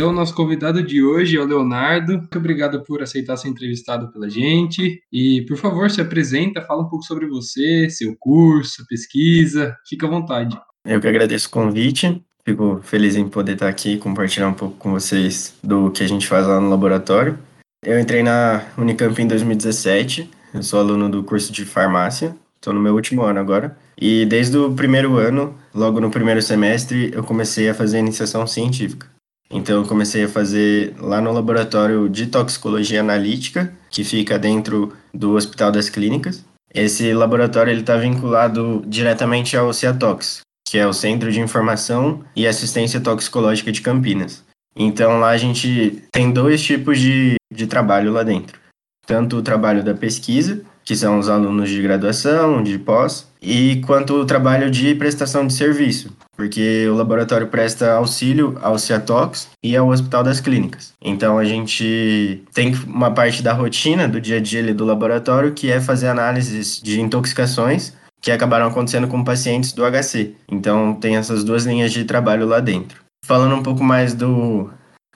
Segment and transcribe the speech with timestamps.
[0.00, 2.16] Então, nosso convidado de hoje é o Leonardo.
[2.16, 5.02] Muito obrigado por aceitar ser entrevistado pela gente.
[5.12, 9.76] E, por favor, se apresenta, fala um pouco sobre você, seu curso, pesquisa.
[9.86, 10.58] Fica à vontade.
[10.86, 12.18] Eu que agradeço o convite.
[12.46, 16.08] Fico feliz em poder estar aqui e compartilhar um pouco com vocês do que a
[16.08, 17.38] gente faz lá no laboratório.
[17.84, 20.30] Eu entrei na Unicamp em 2017.
[20.54, 22.34] Eu sou aluno do curso de farmácia.
[22.56, 23.76] Estou no meu último ano agora.
[24.00, 29.09] E desde o primeiro ano, logo no primeiro semestre, eu comecei a fazer iniciação científica.
[29.50, 35.32] Então eu comecei a fazer lá no laboratório de toxicologia analítica, que fica dentro do
[35.34, 36.44] Hospital das Clínicas.
[36.72, 42.46] Esse laboratório ele está vinculado diretamente ao CIATOX, que é o Centro de Informação e
[42.46, 44.44] Assistência Toxicológica de Campinas.
[44.76, 48.60] Então lá a gente tem dois tipos de, de trabalho lá dentro.
[49.04, 54.14] Tanto o trabalho da pesquisa, que são os alunos de graduação, de pós, e quanto
[54.14, 59.88] o trabalho de prestação de serviço, porque o laboratório presta auxílio ao CIATOX e ao
[59.88, 60.92] Hospital das Clínicas.
[61.02, 65.70] Então a gente tem uma parte da rotina do dia a dia do laboratório que
[65.70, 70.34] é fazer análises de intoxicações que acabaram acontecendo com pacientes do HC.
[70.50, 73.00] Então tem essas duas linhas de trabalho lá dentro.
[73.24, 74.70] Falando um pouco mais do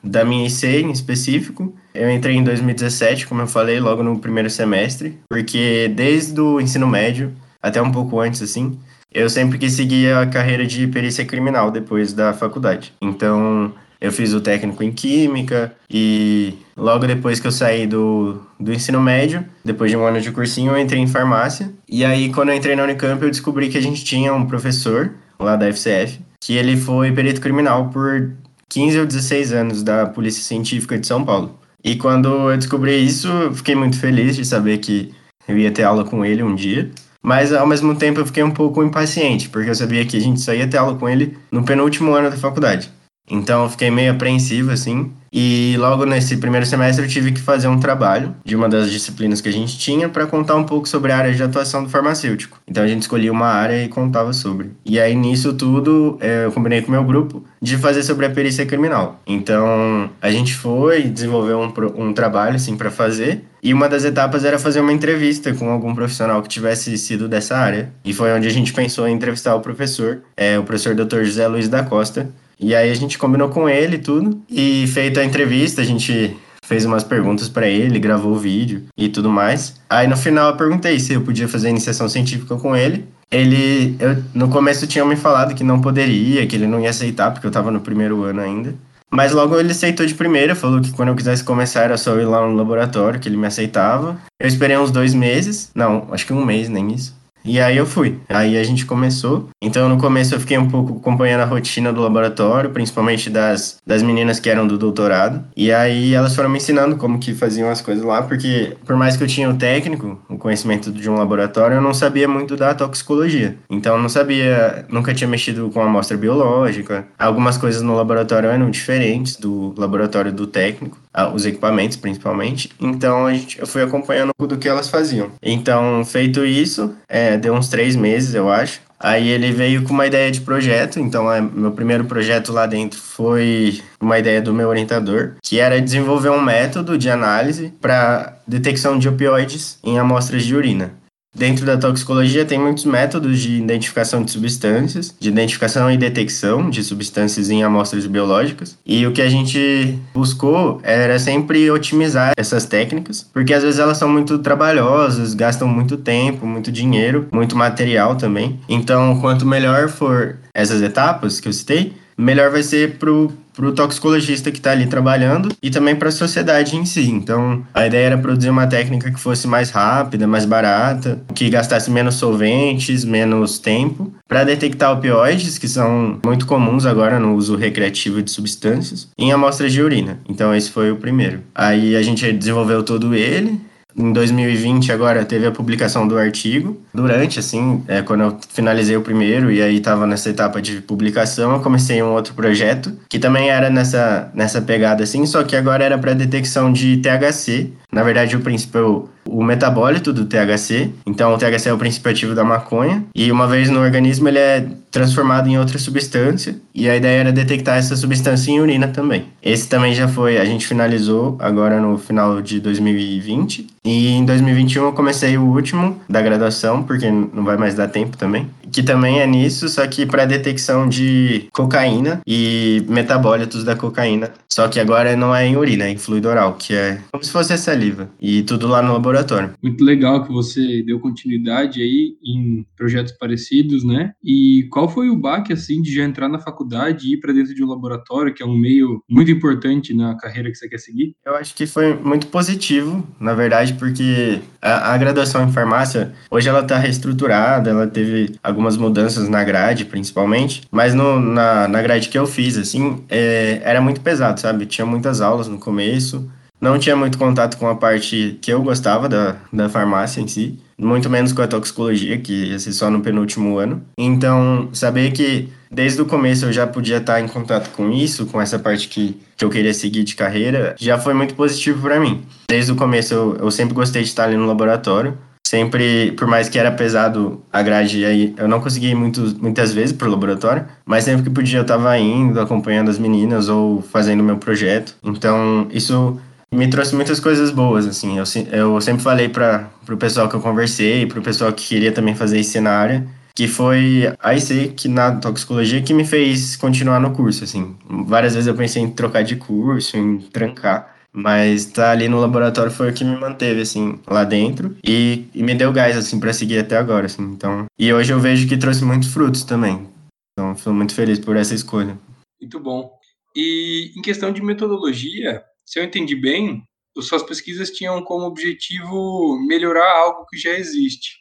[0.05, 4.51] da minha IC em específico, eu entrei em 2017, como eu falei, logo no primeiro
[4.51, 8.79] semestre, porque desde o ensino médio até um pouco antes, assim,
[9.13, 12.93] eu sempre quis seguir a carreira de perícia criminal depois da faculdade.
[13.01, 18.73] Então, eu fiz o técnico em química e logo depois que eu saí do, do
[18.73, 21.73] ensino médio, depois de um ano de cursinho, eu entrei em farmácia.
[21.89, 25.15] E aí, quando eu entrei na Unicamp, eu descobri que a gente tinha um professor
[25.39, 28.33] lá da FCF, que ele foi perito criminal por
[28.69, 31.59] 15 ou 16 anos da Polícia Científica de São Paulo.
[31.83, 35.15] E quando eu descobri isso, eu fiquei muito feliz de saber que
[35.47, 36.91] eu ia ter aula com ele um dia.
[37.23, 40.41] Mas ao mesmo tempo eu fiquei um pouco impaciente, porque eu sabia que a gente
[40.41, 42.91] só ia ter aula com ele no penúltimo ano da faculdade.
[43.31, 45.11] Então eu fiquei meio apreensivo assim.
[45.37, 49.41] E logo nesse primeiro semestre eu tive que fazer um trabalho de uma das disciplinas
[49.41, 52.61] que a gente tinha para contar um pouco sobre a área de atuação do farmacêutico.
[52.69, 54.71] Então a gente escolhia uma área e contava sobre.
[54.85, 58.31] E aí nisso tudo é, eu combinei com o meu grupo de fazer sobre a
[58.31, 59.21] perícia criminal.
[59.27, 63.43] Então a gente foi desenvolver um, um trabalho assim para fazer.
[63.61, 67.57] E uma das etapas era fazer uma entrevista com algum profissional que tivesse sido dessa
[67.57, 67.91] área.
[68.05, 71.25] E foi onde a gente pensou em entrevistar o professor, é, o professor Dr.
[71.25, 72.29] José Luiz da Costa,
[72.59, 74.41] e aí a gente combinou com ele tudo.
[74.51, 79.09] E feita a entrevista, a gente fez umas perguntas para ele, gravou o vídeo e
[79.09, 79.81] tudo mais.
[79.89, 83.05] Aí no final eu perguntei se eu podia fazer iniciação científica com ele.
[83.31, 87.33] Ele, eu, no começo tinha me falado que não poderia, que ele não ia aceitar,
[87.33, 88.75] porque eu tava no primeiro ano ainda.
[89.11, 92.25] Mas logo ele aceitou de primeira, falou que quando eu quisesse começar era só ir
[92.25, 94.19] lá no laboratório, que ele me aceitava.
[94.41, 97.15] Eu esperei uns dois meses, não, acho que um mês, nem isso.
[97.45, 98.19] E aí eu fui.
[98.29, 99.49] Aí a gente começou.
[99.63, 104.03] Então no começo eu fiquei um pouco acompanhando a rotina do laboratório, principalmente das, das
[104.03, 105.45] meninas que eram do doutorado.
[105.57, 109.17] E aí elas foram me ensinando como que faziam as coisas lá, porque por mais
[109.17, 112.75] que eu tinha o técnico, o conhecimento de um laboratório, eu não sabia muito da
[112.75, 113.57] toxicologia.
[113.69, 117.07] Então eu não sabia, nunca tinha mexido com amostra biológica.
[117.19, 122.71] Algumas coisas no laboratório eram diferentes do laboratório do técnico os equipamentos principalmente.
[122.81, 125.31] Então a gente, eu fui acompanhando do que elas faziam.
[125.43, 128.81] Então, feito isso, é, deu uns três meses, eu acho.
[128.99, 132.99] Aí ele veio com uma ideia de projeto, então é, meu primeiro projeto lá dentro
[132.99, 138.99] foi uma ideia do meu orientador, que era desenvolver um método de análise para detecção
[138.99, 140.93] de opioides em amostras de urina.
[141.35, 146.85] Dentro da toxicologia tem muitos métodos de identificação de substâncias, de identificação e detecção de
[146.85, 148.79] substâncias em amostras biológicas.
[148.87, 153.99] E o que a gente buscou era sempre otimizar essas técnicas, porque às vezes elas
[153.99, 158.61] são muito trabalhosas, gastam muito tempo, muito dinheiro, muito material também.
[158.69, 163.73] Então, quanto melhor for essas etapas que eu citei, melhor vai ser pro para o
[163.73, 167.09] toxicologista que está ali trabalhando e também para a sociedade em si.
[167.09, 171.91] Então, a ideia era produzir uma técnica que fosse mais rápida, mais barata, que gastasse
[171.91, 178.23] menos solventes, menos tempo, para detectar opioides, que são muito comuns agora no uso recreativo
[178.23, 180.19] de substâncias, em amostras de urina.
[180.29, 181.41] Então, esse foi o primeiro.
[181.55, 183.61] Aí a gente desenvolveu todo ele,
[183.97, 186.81] em 2020 agora teve a publicação do artigo.
[186.93, 191.53] Durante, assim, é, quando eu finalizei o primeiro e aí estava nessa etapa de publicação,
[191.53, 195.85] eu comecei um outro projeto que também era nessa, nessa pegada, assim, só que agora
[195.85, 197.73] era para detecção de THC.
[197.95, 200.91] Na verdade, o princípio o metabólito do THC.
[201.07, 203.05] Então, o THC é o princípio ativo da maconha.
[203.15, 206.57] E uma vez no organismo, ele é transformado em outra substância.
[206.75, 209.27] E a ideia era detectar essa substância em urina também.
[209.43, 213.67] Esse também já foi, a gente finalizou agora no final de 2020.
[213.85, 218.17] E em 2021 eu comecei o último da graduação, porque não vai mais dar tempo
[218.17, 218.49] também.
[218.75, 224.33] Que também é nisso, só que para detecção de cocaína e metabólitos da cocaína.
[224.53, 227.31] Só que agora não é em urina, é em fluido oral, que é como se
[227.31, 228.11] fosse a saliva.
[228.21, 229.53] E tudo lá no laboratório.
[229.63, 234.13] Muito legal que você deu continuidade aí em projetos parecidos, né?
[234.25, 237.55] E qual foi o baque, assim, de já entrar na faculdade e ir para dentro
[237.55, 241.15] de um laboratório, que é um meio muito importante na carreira que você quer seguir?
[241.25, 246.49] Eu acho que foi muito positivo, na verdade, porque a, a graduação em farmácia, hoje
[246.49, 252.09] ela está reestruturada, ela teve algumas mudanças na grade, principalmente, mas no, na, na grade
[252.09, 254.67] que eu fiz, assim, é, era muito pesado, sabe?
[254.67, 256.29] Tinha muitas aulas no começo,
[256.61, 260.59] não tinha muito contato com a parte que eu gostava da, da farmácia em si,
[260.79, 263.83] muito menos com a toxicologia, que ia ser só no penúltimo ano.
[263.99, 268.41] Então, saber que desde o começo eu já podia estar em contato com isso, com
[268.41, 272.23] essa parte que, que eu queria seguir de carreira, já foi muito positivo para mim.
[272.49, 275.19] Desde o começo eu, eu sempre gostei de estar ali no laboratório.
[275.55, 279.73] Sempre, por mais que era pesado a grade, aí eu não consegui ir muito, muitas
[279.73, 284.21] vezes pro laboratório, mas sempre que podia eu estava indo, acompanhando as meninas ou fazendo
[284.21, 284.97] meu projeto.
[285.05, 288.19] Então, isso me trouxe muitas coisas boas, assim.
[288.19, 291.93] Eu, eu sempre falei para o pessoal que eu conversei, para o pessoal que queria
[291.93, 296.99] também fazer isso na área, que foi a IC na toxicologia que me fez continuar
[296.99, 297.77] no curso, assim.
[297.89, 302.73] Várias vezes eu pensei em trocar de curso, em trancar, mas tá ali no laboratório
[302.73, 306.33] foi o que me manteve, assim, lá dentro e, e me deu gás, assim, para
[306.33, 307.23] seguir até agora, assim.
[307.23, 309.89] Então, e hoje eu vejo que trouxe muitos frutos também.
[310.33, 311.97] Então, estou muito feliz por essa escolha.
[312.41, 312.91] Muito bom.
[313.37, 316.65] E em questão de metodologia, se eu entendi bem,
[317.01, 321.19] suas pesquisas tinham como objetivo melhorar algo que já existe.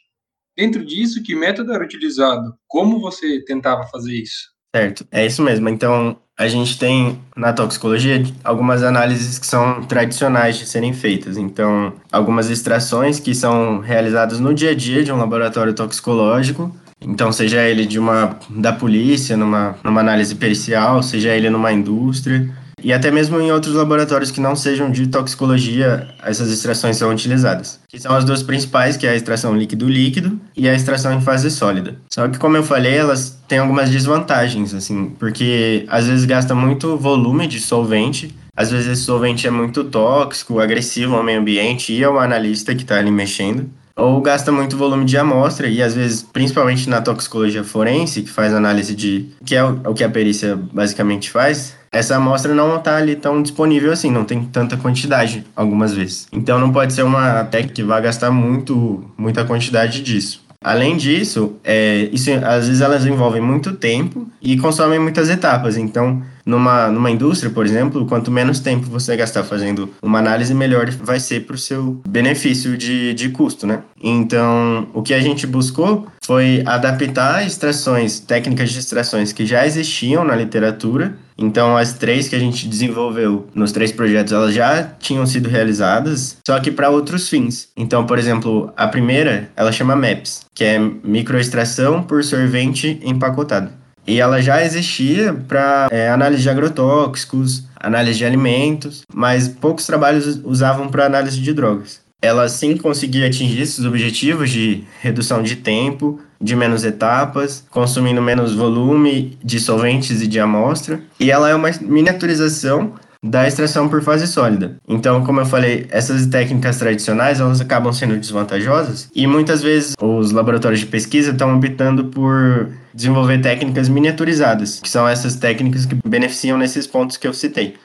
[0.56, 2.54] Dentro disso, que método era utilizado?
[2.66, 4.53] Como você tentava fazer isso?
[4.74, 5.68] Certo, é isso mesmo.
[5.68, 11.36] Então, a gente tem na toxicologia algumas análises que são tradicionais de serem feitas.
[11.36, 16.74] Então, algumas extrações que são realizadas no dia a dia de um laboratório toxicológico.
[17.00, 22.50] Então, seja ele de uma da polícia, numa, numa análise pericial, seja ele numa indústria,
[22.84, 27.80] e até mesmo em outros laboratórios que não sejam de toxicologia, essas extrações são utilizadas.
[27.88, 31.50] Que são as duas principais, que é a extração líquido-líquido e a extração em fase
[31.50, 31.96] sólida.
[32.10, 36.98] Só que, como eu falei, elas têm algumas desvantagens, assim, porque às vezes gasta muito
[36.98, 42.04] volume de solvente, às vezes esse solvente é muito tóxico, agressivo ao meio ambiente e
[42.04, 46.22] ao analista que está ali mexendo ou gasta muito volume de amostra e às vezes,
[46.22, 51.30] principalmente na toxicologia forense, que faz análise de que é o que a perícia basicamente
[51.30, 56.26] faz, essa amostra não está ali tão disponível assim, não tem tanta quantidade algumas vezes.
[56.32, 60.44] Então não pode ser uma técnica que vai gastar muito muita quantidade disso.
[60.64, 65.76] Além disso, é, isso, às vezes elas envolvem muito tempo e consomem muitas etapas.
[65.76, 70.90] Então, numa, numa indústria, por exemplo, quanto menos tempo você gastar fazendo uma análise, melhor
[70.90, 73.82] vai ser para o seu benefício de, de custo, né?
[74.02, 80.24] Então, o que a gente buscou foi adaptar extrações, técnicas de extrações que já existiam
[80.24, 85.26] na literatura então, as três que a gente desenvolveu nos três projetos, elas já tinham
[85.26, 87.68] sido realizadas, só que para outros fins.
[87.76, 93.70] Então, por exemplo, a primeira, ela chama MAPS, que é microextração por sorvente empacotado.
[94.06, 100.40] E ela já existia para é, análise de agrotóxicos, análise de alimentos, mas poucos trabalhos
[100.44, 106.18] usavam para análise de drogas ela sim conseguia atingir esses objetivos de redução de tempo,
[106.40, 111.02] de menos etapas, consumindo menos volume de solventes e de amostra.
[111.20, 114.76] E ela é uma miniaturização da extração por fase sólida.
[114.86, 120.30] Então, como eu falei, essas técnicas tradicionais elas acabam sendo desvantajosas e muitas vezes os
[120.30, 126.58] laboratórios de pesquisa estão optando por desenvolver técnicas miniaturizadas, que são essas técnicas que beneficiam
[126.58, 127.76] nesses pontos que eu citei.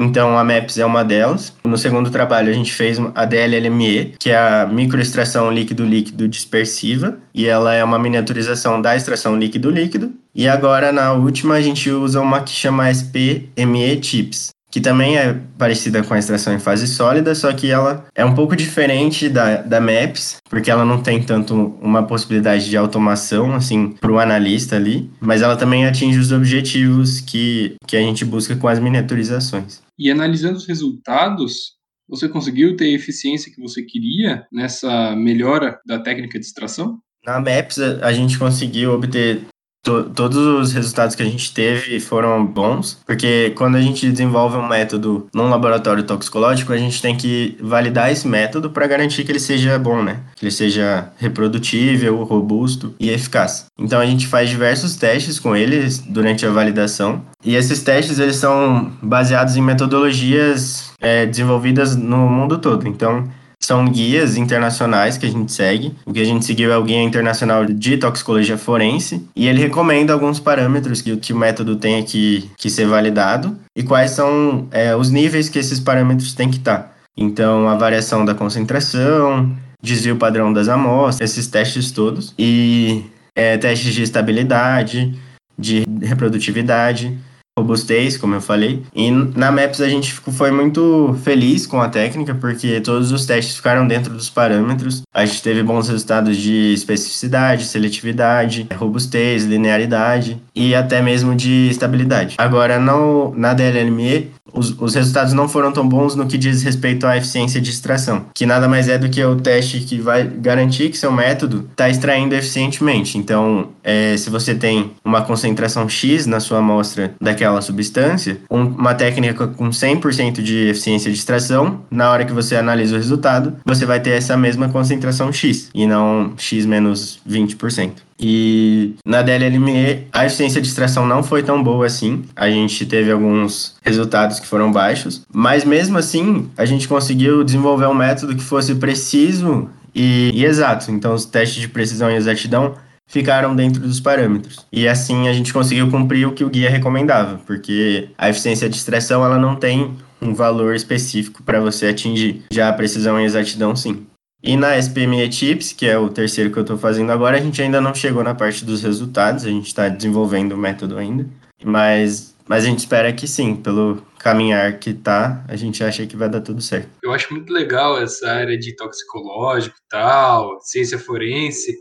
[0.00, 1.52] Então a MAPS é uma delas.
[1.64, 7.46] No segundo trabalho a gente fez a DLLME, que é a microextração líquido-líquido dispersiva, e
[7.46, 10.12] ela é uma miniaturização da extração líquido-líquido.
[10.32, 15.34] E agora na última a gente usa uma que chama SPME Chips, que também é
[15.56, 19.62] parecida com a extração em fase sólida, só que ela é um pouco diferente da,
[19.62, 24.76] da MAPS, porque ela não tem tanto uma possibilidade de automação, assim, para o analista
[24.76, 29.80] ali, mas ela também atinge os objetivos que, que a gente busca com as miniaturizações.
[29.98, 35.98] E analisando os resultados, você conseguiu ter a eficiência que você queria nessa melhora da
[35.98, 36.98] técnica de extração?
[37.24, 39.42] Na MAPS, a gente conseguiu obter
[39.88, 44.58] To, todos os resultados que a gente teve foram bons, porque quando a gente desenvolve
[44.58, 49.32] um método num laboratório toxicológico, a gente tem que validar esse método para garantir que
[49.32, 50.20] ele seja bom, né?
[50.36, 53.64] Que ele seja reprodutível, robusto e eficaz.
[53.78, 58.36] Então a gente faz diversos testes com eles durante a validação, e esses testes eles
[58.36, 62.86] são baseados em metodologias é, desenvolvidas no mundo todo.
[62.86, 63.26] Então
[63.68, 65.94] são guias internacionais que a gente segue.
[66.06, 70.10] O que a gente seguiu é o Guia Internacional de Toxicologia Forense, e ele recomenda
[70.14, 74.96] alguns parâmetros que, que o método tem que, que ser validado e quais são é,
[74.96, 76.96] os níveis que esses parâmetros têm que estar.
[77.14, 83.04] Então, a variação da concentração, desvio padrão das amostras, esses testes todos, e
[83.36, 85.14] é, testes de estabilidade,
[85.58, 87.18] de reprodutividade,
[87.58, 88.82] robustez, como eu falei.
[88.94, 93.56] E na MAPS a gente foi muito feliz com a técnica, porque todos os testes
[93.56, 95.02] ficaram dentro dos parâmetros.
[95.12, 102.34] A gente teve bons resultados de especificidade, seletividade, robustez, linearidade e até mesmo de estabilidade.
[102.38, 107.06] Agora, no, na DLLME, os, os, resultados não foram tão bons no que diz respeito
[107.06, 110.90] à eficiência de extração, que nada mais é do que o teste que vai garantir
[110.90, 113.18] que seu método está extraindo eficientemente.
[113.18, 118.94] Então, é, se você tem uma concentração X na sua amostra daquela substância, um, uma
[118.94, 123.86] técnica com 100% de eficiência de extração, na hora que você analisa o resultado, você
[123.86, 128.07] vai ter essa mesma concentração X, e não X menos 20%.
[128.18, 132.24] E na DLLME a eficiência de extração não foi tão boa assim.
[132.34, 137.86] A gente teve alguns resultados que foram baixos, mas mesmo assim a gente conseguiu desenvolver
[137.86, 140.90] um método que fosse preciso e, e exato.
[140.90, 142.74] Então os testes de precisão e exatidão
[143.06, 144.66] ficaram dentro dos parâmetros.
[144.70, 148.76] E assim a gente conseguiu cumprir o que o guia recomendava, porque a eficiência de
[148.76, 152.42] extração ela não tem um valor específico para você atingir.
[152.50, 154.06] Já a precisão e exatidão sim.
[154.42, 157.60] E na SPME Tips, que é o terceiro que eu estou fazendo agora, a gente
[157.60, 161.28] ainda não chegou na parte dos resultados, a gente está desenvolvendo o método ainda,
[161.64, 166.16] mas, mas a gente espera que sim, pelo caminhar que tá, a gente acha que
[166.16, 166.88] vai dar tudo certo.
[167.02, 171.76] Eu acho muito legal essa área de toxicológico e tal, ciência forense,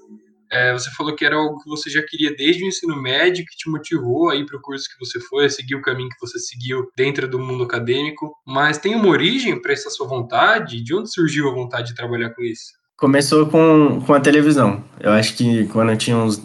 [0.51, 3.55] é, você falou que era algo que você já queria desde o ensino médio, que
[3.55, 6.19] te motivou a ir para o curso que você foi, a seguir o caminho que
[6.19, 8.33] você seguiu dentro do mundo acadêmico.
[8.45, 10.81] Mas tem uma origem para essa sua vontade?
[10.81, 12.73] De onde surgiu a vontade de trabalhar com isso?
[12.97, 14.83] Começou com, com a televisão.
[14.99, 16.41] Eu acho que quando eu tinha uns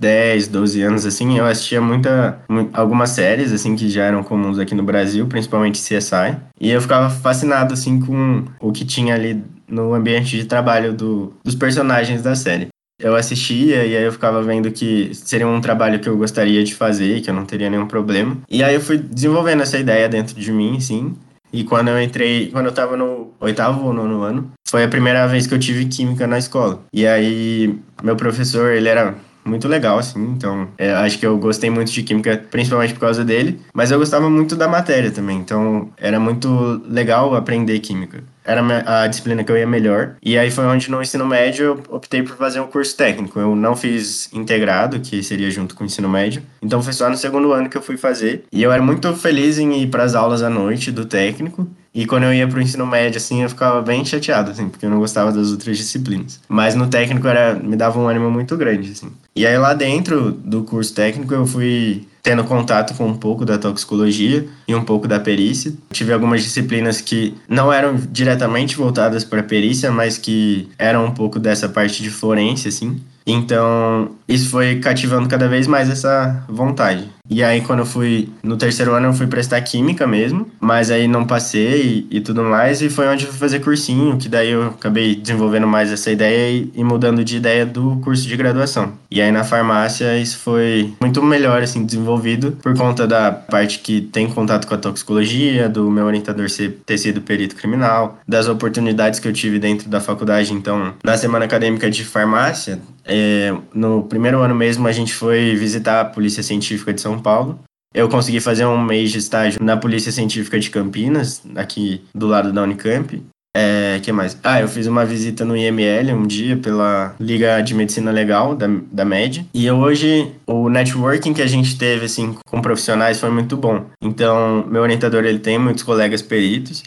[0.00, 2.42] 10, 12 anos, assim, eu assistia muita,
[2.72, 6.36] algumas séries, assim, que já eram comuns aqui no Brasil, principalmente CSI.
[6.60, 11.32] E eu ficava fascinado, assim, com o que tinha ali no ambiente de trabalho do,
[11.42, 12.68] dos personagens da série
[13.04, 16.74] eu assistia e aí eu ficava vendo que seria um trabalho que eu gostaria de
[16.74, 18.38] fazer, que eu não teria nenhum problema.
[18.48, 21.14] E aí eu fui desenvolvendo essa ideia dentro de mim, sim.
[21.52, 25.26] E quando eu entrei, quando eu tava no oitavo ou nono ano, foi a primeira
[25.28, 26.82] vez que eu tive química na escola.
[26.92, 30.22] E aí, meu professor, ele era muito legal, assim.
[30.22, 33.60] Então, é, acho que eu gostei muito de química, principalmente por causa dele.
[33.72, 35.38] Mas eu gostava muito da matéria também.
[35.38, 38.62] Então, era muito legal aprender química era
[39.02, 40.16] a disciplina que eu ia melhor.
[40.22, 43.40] E aí foi onde no ensino médio eu optei por fazer um curso técnico.
[43.40, 46.42] Eu não fiz integrado, que seria junto com o ensino médio.
[46.62, 48.44] Então foi só no segundo ano que eu fui fazer.
[48.52, 51.66] E eu era muito feliz em ir para as aulas à noite do técnico.
[51.94, 54.90] E quando eu ia pro ensino médio, assim, eu ficava bem chateado, assim, porque eu
[54.90, 56.40] não gostava das outras disciplinas.
[56.48, 59.12] Mas no técnico era, me dava um ânimo muito grande, assim.
[59.36, 63.58] E aí lá dentro do curso técnico eu fui tendo contato com um pouco da
[63.58, 65.74] toxicologia e um pouco da perícia.
[65.92, 71.38] Tive algumas disciplinas que não eram diretamente voltadas para perícia, mas que eram um pouco
[71.38, 72.98] dessa parte de forense, assim.
[73.26, 77.08] Então, isso foi cativando cada vez mais essa vontade.
[77.30, 81.08] E aí, quando eu fui no terceiro ano, eu fui prestar química mesmo, mas aí
[81.08, 84.50] não passei e, e tudo mais, e foi onde eu fui fazer cursinho, que daí
[84.50, 88.92] eu acabei desenvolvendo mais essa ideia e, e, mudando de ideia do curso de graduação.
[89.10, 94.02] E aí, na farmácia, isso foi muito melhor, assim, desenvolvido, por conta da parte que
[94.02, 99.18] tem contato com a toxicologia, do meu orientador ser, ter sido perito criminal, das oportunidades
[99.18, 100.52] que eu tive dentro da faculdade.
[100.52, 106.00] Então, na semana acadêmica de farmácia, é, no primeiro ano mesmo, a gente foi visitar
[106.00, 107.58] a Polícia Científica de São Paulo.
[107.94, 112.52] Eu consegui fazer um mês de estágio na Polícia Científica de Campinas, aqui do lado
[112.52, 113.22] da Unicamp.
[113.56, 114.36] É, que mais?
[114.42, 118.66] Ah, eu fiz uma visita no IML um dia pela Liga de Medicina Legal da,
[118.90, 119.46] da MED.
[119.54, 123.84] E hoje o networking que a gente teve assim com profissionais foi muito bom.
[124.02, 126.82] Então, meu orientador ele tem muitos colegas peritos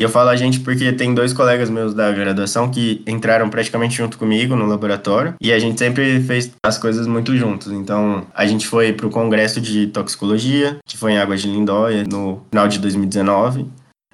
[0.00, 3.98] e eu falo a gente porque tem dois colegas meus da graduação que entraram praticamente
[3.98, 7.70] junto comigo no laboratório e a gente sempre fez as coisas muito juntos.
[7.70, 12.02] Então, a gente foi para o congresso de toxicologia, que foi em Águas de Lindóia,
[12.04, 13.66] no final de 2019.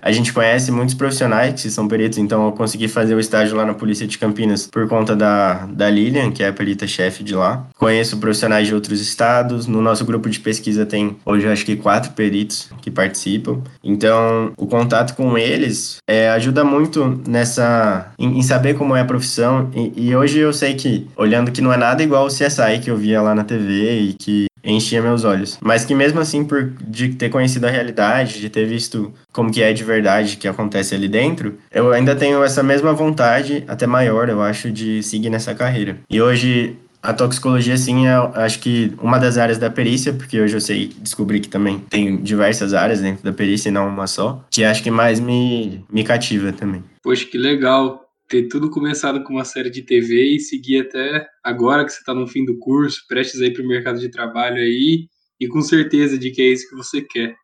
[0.06, 3.66] A gente conhece muitos profissionais que são peritos, então eu consegui fazer o estágio lá
[3.66, 7.66] na Polícia de Campinas por conta da, da Lilian, que é a perita-chefe de lá.
[7.76, 9.66] Conheço profissionais de outros estados.
[9.66, 13.60] No nosso grupo de pesquisa tem hoje acho que quatro peritos que participam.
[13.82, 19.04] Então, o contato com eles é, ajuda muito nessa em, em, saber como é a
[19.04, 19.68] profissão.
[19.74, 22.88] E, e hoje eu sei que, olhando que não é nada igual o CSI que
[22.88, 25.58] eu via lá na TV e que enchia meus olhos.
[25.62, 29.62] Mas que mesmo assim, por de ter conhecido a realidade, de ter visto como que
[29.62, 34.28] é de verdade que acontece ali dentro, eu ainda tenho essa mesma vontade, até maior,
[34.28, 35.98] eu acho, de seguir nessa carreira.
[36.10, 40.56] E hoje a toxicologia, sim, é, acho que uma das áreas da perícia, porque hoje
[40.56, 44.44] eu sei, descobri que também tem diversas áreas dentro da perícia e não uma só,
[44.50, 46.82] que acho que mais me, me cativa também.
[47.02, 51.84] Poxa, que legal ter tudo começado com uma série de TV e seguir até agora
[51.84, 55.08] que você está no fim do curso, prestes aí para o mercado de trabalho aí,
[55.40, 57.36] e com certeza de que é isso que você quer.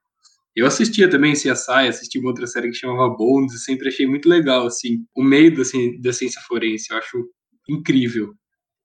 [0.54, 4.28] Eu assistia também CSI, assisti uma outra série que chamava Bones, e sempre achei muito
[4.28, 5.62] legal, assim, o meio da,
[6.00, 7.24] da ciência forense, eu acho
[7.68, 8.34] incrível.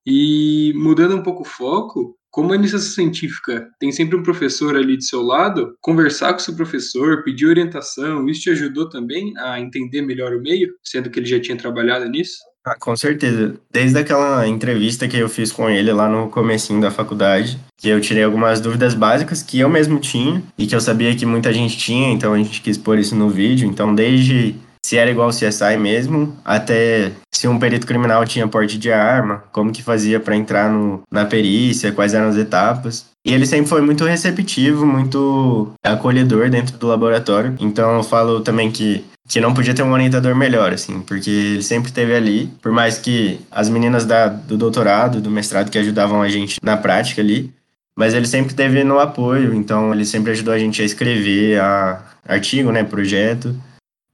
[0.09, 4.95] E mudando um pouco o foco, como a iniciação científica tem sempre um professor ali
[4.95, 10.01] do seu lado, conversar com seu professor, pedir orientação, isso te ajudou também a entender
[10.01, 12.37] melhor o meio, sendo que ele já tinha trabalhado nisso?
[12.65, 13.55] Ah, com certeza.
[13.71, 17.99] Desde aquela entrevista que eu fiz com ele lá no comecinho da faculdade, que eu
[17.99, 21.77] tirei algumas dúvidas básicas que eu mesmo tinha e que eu sabia que muita gente
[21.77, 23.67] tinha, então a gente quis pôr isso no vídeo.
[23.67, 24.55] Então, desde
[24.87, 29.43] se era igual ao CSI mesmo, até se um perito criminal tinha porte de arma,
[29.51, 33.07] como que fazia para entrar no, na perícia, quais eram as etapas.
[33.25, 37.53] E ele sempre foi muito receptivo, muito acolhedor dentro do laboratório.
[37.59, 41.61] Então eu falo também que que não podia ter um orientador melhor, assim, porque ele
[41.61, 46.21] sempre esteve ali, por mais que as meninas da, do doutorado, do mestrado que ajudavam
[46.21, 47.53] a gente na prática ali,
[47.93, 52.01] mas ele sempre esteve no apoio, então ele sempre ajudou a gente a escrever a
[52.25, 53.53] artigo, né, projeto,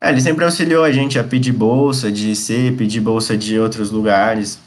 [0.03, 3.89] é, ele sempre auxiliou a gente a pedir bolsa de ser, pedir bolsa de outros
[3.89, 4.59] lugares,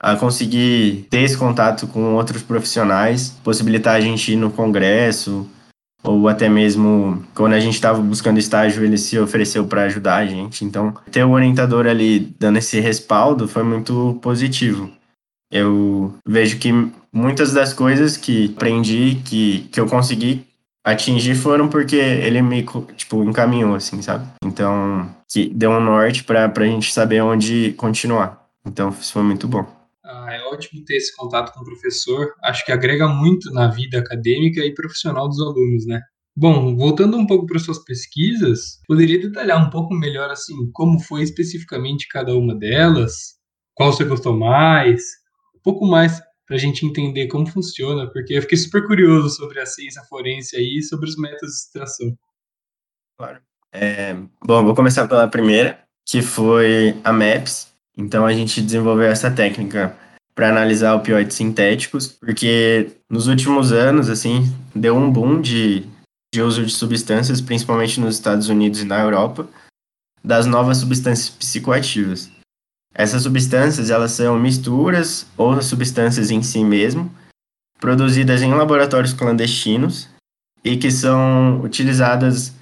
[0.00, 5.50] a conseguir ter esse contato com outros profissionais, possibilitar a gente ir no congresso,
[6.04, 10.26] ou até mesmo quando a gente estava buscando estágio, ele se ofereceu para ajudar a
[10.26, 10.64] gente.
[10.64, 14.88] Então, ter o orientador ali dando esse respaldo foi muito positivo.
[15.50, 16.72] Eu vejo que
[17.12, 20.46] muitas das coisas que aprendi, que, que eu consegui
[20.86, 22.64] atingir foram porque ele me,
[22.96, 24.24] tipo, encaminhou, assim, sabe?
[24.44, 28.46] Então, que deu um norte pra, pra gente saber onde continuar.
[28.64, 29.66] Então, isso foi muito bom.
[30.04, 32.32] Ah, é ótimo ter esse contato com o professor.
[32.44, 36.00] Acho que agrega muito na vida acadêmica e profissional dos alunos, né?
[36.36, 41.22] Bom, voltando um pouco para suas pesquisas, poderia detalhar um pouco melhor assim como foi
[41.22, 43.36] especificamente cada uma delas,
[43.74, 45.02] qual você gostou mais,
[45.56, 49.60] um pouco mais para a gente entender como funciona, porque eu fiquei super curioso sobre
[49.60, 52.18] a ciência forense aí e sobre os métodos de extração.
[53.18, 53.40] Claro.
[53.72, 57.74] É, bom, vou começar pela primeira, que foi a MAPS.
[57.96, 59.96] Então a gente desenvolveu essa técnica
[60.34, 65.86] para analisar opioides sintéticos, porque nos últimos anos, assim, deu um boom de,
[66.32, 69.48] de uso de substâncias, principalmente nos Estados Unidos e na Europa,
[70.22, 72.30] das novas substâncias psicoativas.
[72.98, 77.12] Essas substâncias, elas são misturas ou substâncias em si mesmo,
[77.78, 80.08] produzidas em laboratórios clandestinos
[80.64, 82.54] e que são utilizadas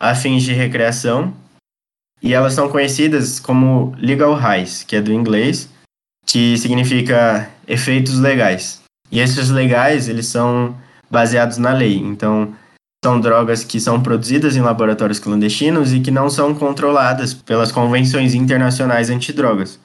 [0.00, 1.34] a fins de recreação,
[2.22, 5.68] e elas são conhecidas como legal highs, que é do inglês,
[6.24, 8.82] que significa efeitos legais.
[9.10, 10.76] E esses legais, eles são
[11.10, 11.98] baseados na lei.
[11.98, 12.54] Então,
[13.04, 18.34] são drogas que são produzidas em laboratórios clandestinos e que não são controladas pelas convenções
[18.34, 19.78] internacionais antidrogas.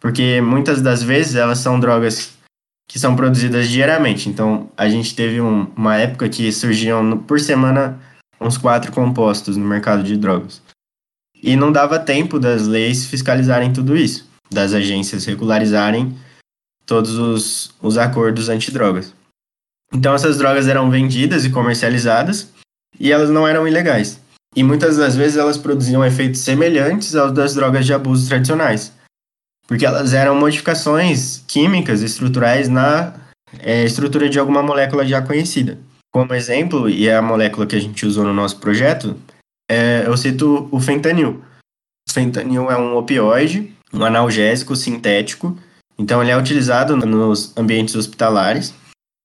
[0.00, 2.36] Porque muitas das vezes elas são drogas
[2.88, 4.28] que são produzidas diariamente.
[4.28, 8.00] Então, a gente teve um, uma época que surgiam por semana
[8.40, 10.62] uns quatro compostos no mercado de drogas.
[11.42, 16.16] E não dava tempo das leis fiscalizarem tudo isso, das agências regularizarem
[16.84, 19.12] todos os, os acordos antidrogas.
[19.92, 22.52] Então essas drogas eram vendidas e comercializadas
[22.98, 24.20] e elas não eram ilegais.
[24.54, 28.92] E muitas das vezes elas produziam efeitos semelhantes aos das drogas de abuso tradicionais,
[29.66, 33.14] porque elas eram modificações químicas estruturais na
[33.58, 35.78] é, estrutura de alguma molécula já conhecida.
[36.10, 39.14] Como exemplo, e é a molécula que a gente usou no nosso projeto,
[39.70, 41.42] é, eu cito o fentanil.
[42.08, 45.58] O fentanil é um opioide, um analgésico sintético,
[45.98, 48.72] então ele é utilizado nos ambientes hospitalares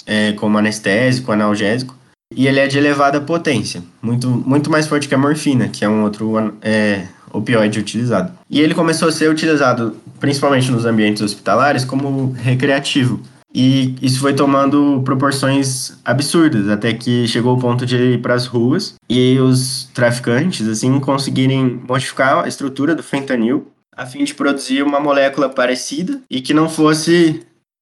[0.05, 1.95] é, como anestésico, analgésico,
[2.35, 5.89] e ele é de elevada potência, muito, muito mais forte que a morfina, que é
[5.89, 8.31] um outro é, opioide utilizado.
[8.49, 13.19] E ele começou a ser utilizado principalmente nos ambientes hospitalares como recreativo.
[13.53, 18.45] E isso foi tomando proporções absurdas, até que chegou o ponto de ir para as
[18.45, 24.83] ruas e os traficantes assim conseguirem modificar a estrutura do fentanil a fim de produzir
[24.83, 27.41] uma molécula parecida e que não fosse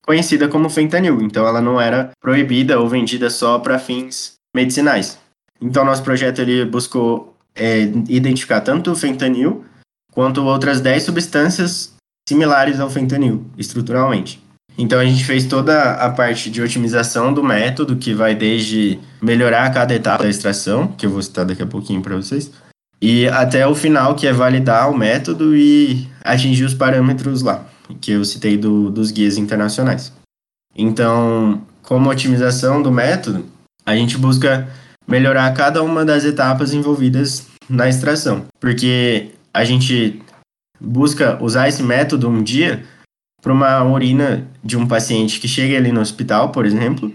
[0.10, 1.22] conhecida como fentanil.
[1.22, 5.20] Então ela não era proibida ou vendida só para fins medicinais.
[5.62, 9.64] Então nosso projeto ele buscou é, identificar tanto o fentanil
[10.12, 11.94] quanto outras 10 substâncias
[12.28, 14.42] similares ao fentanil, estruturalmente.
[14.80, 19.72] Então a gente fez toda a parte de otimização do método, que vai desde melhorar
[19.72, 22.50] cada etapa da extração, que eu vou citar daqui a pouquinho para vocês,
[23.00, 27.69] e até o final, que é validar o método e atingir os parâmetros lá,
[28.00, 30.12] que eu citei do, dos guias internacionais.
[30.76, 33.46] Então, como otimização do método,
[33.86, 34.70] a gente busca
[35.08, 40.22] melhorar cada uma das etapas envolvidas na extração, porque a gente
[40.80, 42.86] busca usar esse método um dia
[43.42, 47.14] para uma urina de um paciente que chega ali no hospital, por exemplo,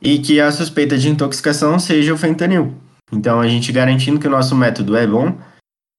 [0.00, 2.74] e que a suspeita de intoxicação seja o fentanil.
[3.12, 5.36] Então, a gente garantindo que o nosso método é bom,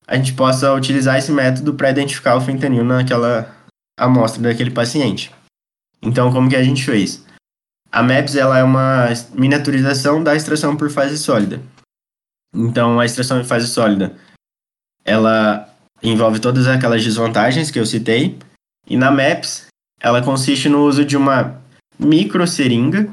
[0.06, 3.54] a gente possa utilizar esse método para identificar o fentanil naquela
[3.98, 5.32] amostra daquele paciente.
[6.02, 7.24] Então, como que a gente fez?
[7.90, 11.62] A MAPS ela é uma miniaturização da extração por fase sólida.
[12.54, 14.16] Então, a extração em fase sólida,
[15.04, 15.68] ela
[16.02, 18.38] envolve todas aquelas desvantagens que eu citei,
[18.86, 19.66] e na MAPS,
[20.00, 21.60] ela consiste no uso de uma
[21.98, 23.08] microseringa,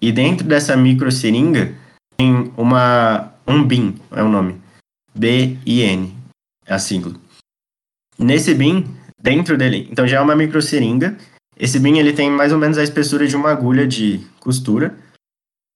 [0.00, 1.74] e dentro dessa microseringa
[2.16, 4.60] tem uma, um BIN, é o nome,
[5.14, 6.16] B-I-N,
[6.66, 7.14] é a sigla.
[8.18, 11.16] Nesse BIN, dentro dele, então já é uma microseringa,
[11.58, 14.94] esse BIN ele tem mais ou menos a espessura de uma agulha de costura,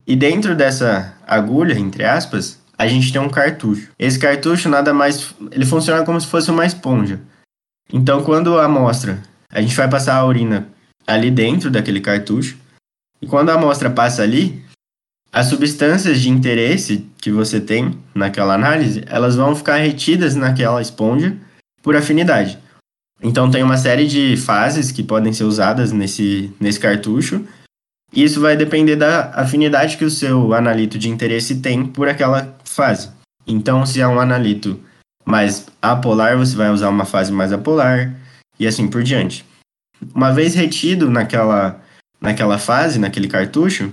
[0.07, 3.91] e dentro dessa agulha, entre aspas, a gente tem um cartucho.
[3.99, 7.21] Esse cartucho nada mais, ele funciona como se fosse uma esponja.
[7.93, 10.69] Então, quando a amostra, a gente vai passar a urina
[11.07, 12.59] ali dentro daquele cartucho,
[13.21, 14.63] e quando a amostra passa ali,
[15.33, 21.37] as substâncias de interesse que você tem naquela análise, elas vão ficar retidas naquela esponja
[21.83, 22.59] por afinidade.
[23.23, 27.45] Então tem uma série de fases que podem ser usadas nesse, nesse cartucho,
[28.13, 32.57] e isso vai depender da afinidade que o seu analito de interesse tem por aquela
[32.65, 33.11] fase.
[33.47, 34.81] Então, se é um analito
[35.25, 38.15] mais apolar, você vai usar uma fase mais apolar,
[38.59, 39.45] e assim por diante.
[40.15, 41.81] Uma vez retido naquela,
[42.21, 43.93] naquela fase, naquele cartucho,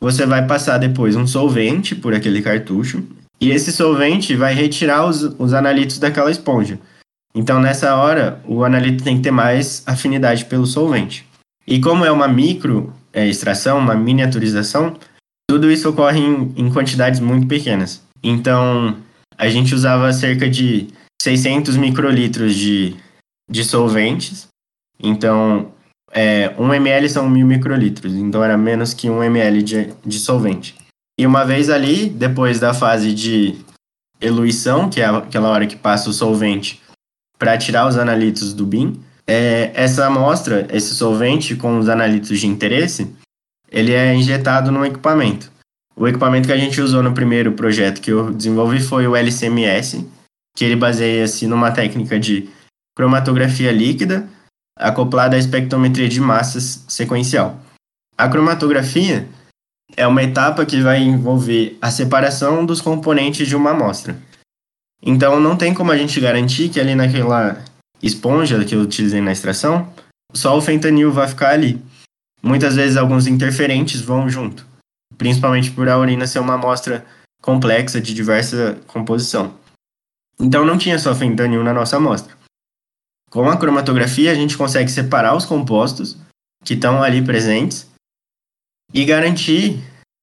[0.00, 3.04] você vai passar depois um solvente por aquele cartucho
[3.40, 6.78] e esse solvente vai retirar os, os analitos daquela esponja.
[7.34, 11.26] Então, nessa hora, o analito tem que ter mais afinidade pelo solvente.
[11.66, 14.96] E como é uma micro é, extração, uma miniaturização,
[15.48, 18.02] tudo isso ocorre em, em quantidades muito pequenas.
[18.22, 18.96] Então,
[19.36, 20.88] a gente usava cerca de
[21.20, 22.96] 600 microlitros de,
[23.50, 24.48] de solventes.
[25.00, 25.72] Então,
[26.10, 30.74] é, 1 ml são 1000 microlitros, então era menos que 1 ml de, de solvente.
[31.18, 33.56] E uma vez ali, depois da fase de
[34.20, 36.80] eluição, que é aquela hora que passa o solvente
[37.38, 42.46] para tirar os analitos do BIM, é, essa amostra, esse solvente com os analitos de
[42.46, 43.14] interesse,
[43.70, 45.52] ele é injetado no equipamento.
[45.94, 50.08] O equipamento que a gente usou no primeiro projeto que eu desenvolvi foi o LCMS,
[50.56, 52.48] que ele baseia-se numa técnica de
[52.96, 54.28] cromatografia líquida
[54.76, 57.60] acoplada à espectrometria de massas sequencial.
[58.16, 59.28] A cromatografia
[59.96, 64.16] é uma etapa que vai envolver a separação dos componentes de uma amostra.
[65.02, 67.62] Então não tem como a gente garantir que ali naquela
[68.02, 69.92] esponja que eu utilizei na extração,
[70.32, 71.82] só o fentanil vai ficar ali.
[72.42, 74.66] Muitas vezes alguns interferentes vão junto,
[75.16, 77.04] principalmente por a urina ser uma amostra
[77.42, 79.54] complexa de diversa composição.
[80.38, 82.36] Então não tinha só fentanil na nossa amostra.
[83.30, 86.16] Com a cromatografia, a gente consegue separar os compostos
[86.64, 87.88] que estão ali presentes
[88.92, 89.82] e garantir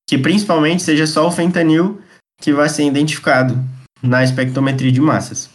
[0.10, 2.02] que principalmente seja só o fentanil
[2.42, 3.58] que vai ser identificado
[4.06, 5.50] na espectrometria de massas,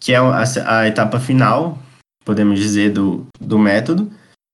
[0.00, 1.78] que é a, a etapa final,
[2.24, 4.10] podemos dizer, do, do método,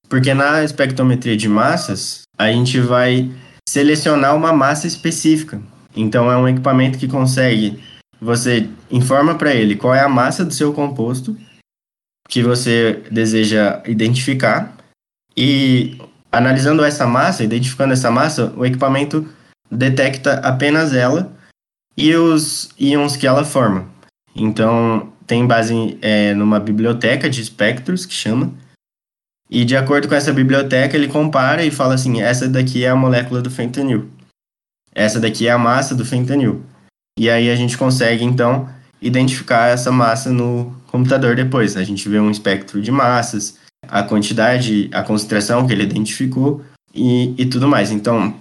[0.09, 3.31] porque na espectrometria de massas a gente vai
[3.69, 5.61] selecionar uma massa específica.
[5.95, 7.83] Então é um equipamento que consegue,
[8.21, 11.37] você informa para ele qual é a massa do seu composto
[12.29, 14.77] que você deseja identificar
[15.37, 15.99] e
[16.31, 19.27] analisando essa massa, identificando essa massa, o equipamento
[19.71, 21.33] detecta apenas ela
[21.99, 23.89] e os íons que ela forma.
[24.35, 28.55] Então, tem base é, numa biblioteca de espectros, que chama,
[29.51, 32.97] e de acordo com essa biblioteca, ele compara e fala assim: essa daqui é a
[32.97, 34.09] molécula do fentanil,
[34.95, 36.63] essa daqui é a massa do fentanil.
[37.19, 38.69] E aí a gente consegue, então,
[39.03, 41.77] identificar essa massa no computador depois.
[41.77, 43.59] A gente vê um espectro de massas,
[43.89, 46.63] a quantidade, a concentração que ele identificou
[46.95, 47.91] e, e tudo mais.
[47.91, 48.35] Então,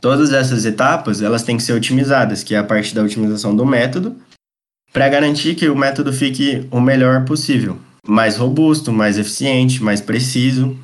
[0.00, 3.66] todas essas etapas elas têm que ser otimizadas, que é a parte da otimização do
[3.66, 4.16] método,
[4.92, 10.76] para garantir que o método fique o melhor possível, mais robusto, mais eficiente, mais preciso,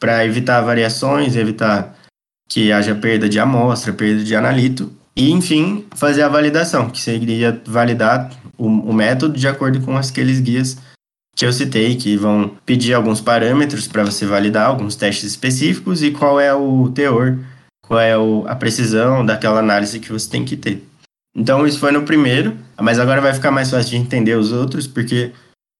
[0.00, 1.96] para evitar variações, evitar
[2.48, 7.62] que haja perda de amostra, perda de analito e, enfim, fazer a validação, que seria
[7.66, 10.76] validar o, o método de acordo com aqueles guias
[11.34, 16.10] que eu citei, que vão pedir alguns parâmetros para você validar alguns testes específicos e
[16.10, 17.38] qual é o teor,
[17.86, 20.82] qual é o, a precisão daquela análise que você tem que ter.
[21.34, 24.86] Então, isso foi no primeiro, mas agora vai ficar mais fácil de entender os outros,
[24.86, 25.32] porque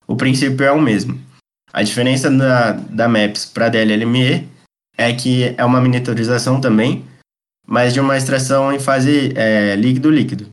[0.07, 1.21] o princípio é o mesmo.
[1.73, 4.49] A diferença da, da MAPS para a DLLME
[4.97, 7.05] é que é uma miniaturização também,
[7.67, 10.49] mas de uma extração em fase é, líquido-líquido.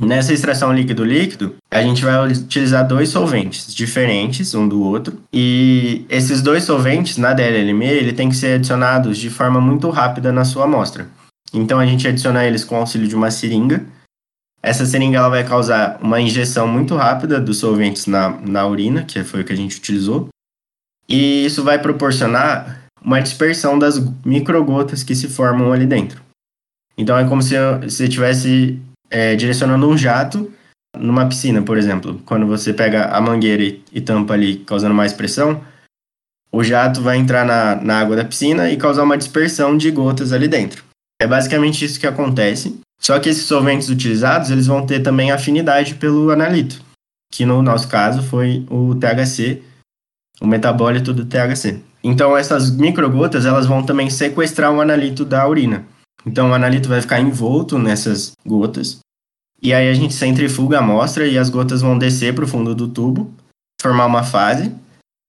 [0.00, 5.20] Nessa extração líquido-líquido, a gente vai utilizar dois solventes diferentes um do outro.
[5.30, 10.32] E esses dois solventes, na DLLME, ele tem que ser adicionados de forma muito rápida
[10.32, 11.06] na sua amostra.
[11.52, 13.84] Então a gente adiciona eles com o auxílio de uma seringa.
[14.62, 19.22] Essa seringa ela vai causar uma injeção muito rápida dos solventes na, na urina, que
[19.22, 20.28] foi o que a gente utilizou.
[21.06, 26.22] E isso vai proporcionar uma dispersão das microgotas que se formam ali dentro.
[26.96, 28.80] Então é como se você estivesse
[29.10, 30.50] é, direcionando um jato
[30.96, 32.20] numa piscina, por exemplo.
[32.24, 35.62] Quando você pega a mangueira e, e tampa ali, causando mais pressão,
[36.52, 40.32] o jato vai entrar na, na água da piscina e causar uma dispersão de gotas
[40.32, 40.84] ali dentro.
[41.20, 42.80] É basicamente isso que acontece.
[43.00, 46.82] Só que esses solventes utilizados, eles vão ter também afinidade pelo analito,
[47.32, 49.62] que no nosso caso foi o THC,
[50.40, 51.80] o metabólito do THC.
[52.02, 55.86] Então essas microgotas, elas vão também sequestrar o analito da urina.
[56.24, 58.98] Então o analito vai ficar envolto nessas gotas.
[59.62, 62.74] E aí a gente centrifuga a amostra e as gotas vão descer para o fundo
[62.74, 63.32] do tubo,
[63.80, 64.72] formar uma fase.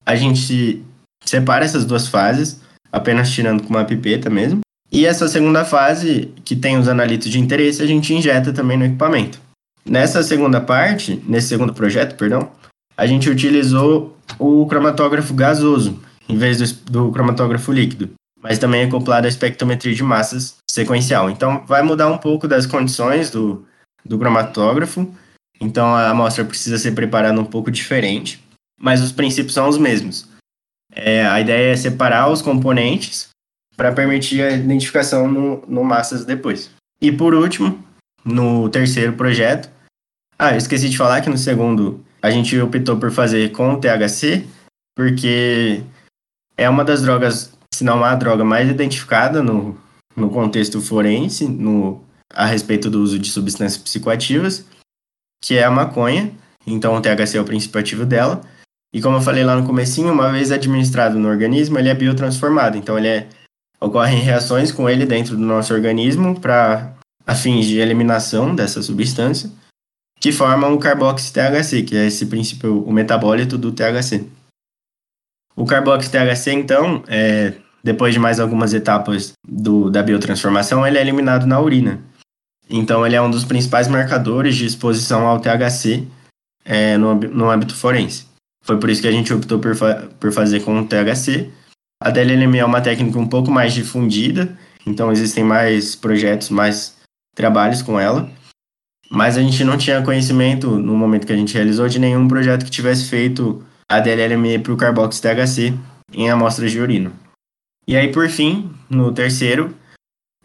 [0.04, 0.82] A gente
[1.24, 4.60] separa essas duas fases, apenas tirando com uma pipeta mesmo.
[4.90, 8.84] E essa segunda fase, que tem os analitos de interesse, a gente injeta também no
[8.84, 9.40] equipamento.
[9.84, 12.50] Nessa segunda parte, nesse segundo projeto, perdão,
[12.96, 18.10] a gente utilizou o cromatógrafo gasoso, em vez do, do cromatógrafo líquido
[18.42, 21.28] mas também é acoplado à espectrometria de massas sequencial.
[21.28, 23.66] Então, vai mudar um pouco das condições do,
[24.02, 25.06] do cromatógrafo,
[25.60, 28.42] então a amostra precisa ser preparada um pouco diferente,
[28.80, 30.26] mas os princípios são os mesmos.
[30.94, 33.28] É, a ideia é separar os componentes
[33.76, 36.70] para permitir a identificação no, no massas depois.
[37.02, 37.84] E por último,
[38.24, 39.70] no terceiro projeto,
[40.38, 43.80] ah, eu esqueci de falar que no segundo a gente optou por fazer com o
[43.80, 44.46] THC,
[44.96, 45.82] porque
[46.56, 49.78] é uma das drogas se não a droga mais identificada no,
[50.16, 54.64] no contexto forense, no, a respeito do uso de substâncias psicoativas,
[55.42, 56.32] que é a maconha.
[56.66, 58.40] Então, o THC é o princípio ativo dela.
[58.94, 62.76] E como eu falei lá no comecinho, uma vez administrado no organismo, ele é biotransformado.
[62.76, 63.28] Então, ele é,
[63.80, 66.94] ocorrem reações com ele dentro do nosso organismo para
[67.26, 69.50] a fins de eliminação dessa substância,
[70.20, 74.26] que formam o carboxy-THC, que é esse princípio, o metabólito do THC.
[75.56, 81.46] O carboxy-THC, então, é, depois de mais algumas etapas do, da biotransformação, ele é eliminado
[81.46, 82.00] na urina.
[82.70, 86.06] Então, ele é um dos principais marcadores de exposição ao THC
[86.64, 88.26] é, no, no âmbito forense.
[88.64, 91.50] Foi por isso que a gente optou por, fa por fazer com o THC.
[92.00, 96.96] A DLLM é uma técnica um pouco mais difundida, então existem mais projetos, mais
[97.34, 98.30] trabalhos com ela.
[99.10, 102.64] Mas a gente não tinha conhecimento, no momento que a gente realizou, de nenhum projeto
[102.64, 105.74] que tivesse feito a DLLME para o carbox THC
[106.14, 107.12] em amostras de urina.
[107.86, 109.74] E aí, por fim, no terceiro,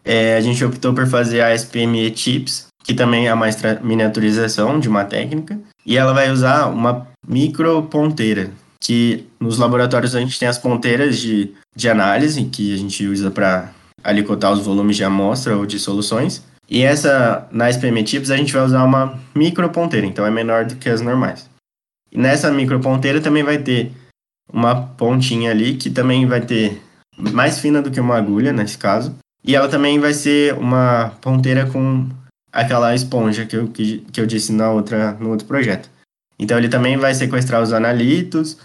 [0.04, 3.46] é, a gente optou por fazer a SPME Chips, que também é uma
[3.82, 8.50] miniaturização de uma técnica, e ela vai usar uma micro ponteira,
[8.82, 13.30] que nos laboratórios a gente tem as ponteiras de, de análise, que a gente usa
[13.30, 13.72] para
[14.02, 18.52] alicotar os volumes de amostra ou de soluções, e essa, na SPM Chips, a gente
[18.52, 21.48] vai usar uma micro ponteira, então é menor do que as normais.
[22.10, 23.92] E nessa microponteira também vai ter
[24.52, 26.80] uma pontinha ali que também vai ter
[27.18, 29.16] mais fina do que uma agulha nesse caso.
[29.44, 32.08] E ela também vai ser uma ponteira com
[32.52, 35.90] aquela esponja que eu, que, que eu disse na outra, no outro projeto.
[36.38, 38.56] Então ele também vai sequestrar os analitos,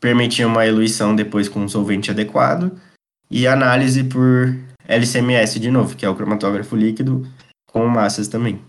[0.00, 2.72] permitir uma eluição depois com um solvente adequado
[3.30, 4.54] e análise por
[4.86, 7.26] LCMS de novo, que é o cromatógrafo líquido
[7.66, 8.60] com massas também.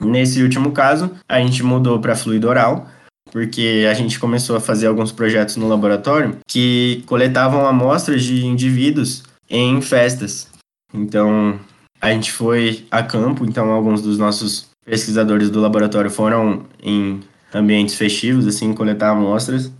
[0.00, 2.88] Nesse último caso, a gente mudou para fluido oral,
[3.34, 9.24] porque a gente começou a fazer alguns projetos no laboratório que coletavam amostras de indivíduos
[9.50, 10.48] em festas.
[10.94, 11.58] Então,
[12.00, 17.96] a gente foi a campo, então alguns dos nossos pesquisadores do laboratório foram em ambientes
[17.96, 19.72] festivos, assim, coletar amostras